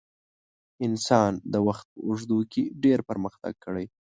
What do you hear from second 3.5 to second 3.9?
کړی.